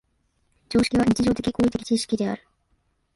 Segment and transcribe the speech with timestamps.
[0.67, 2.41] 常識は日常的・行為的知識である。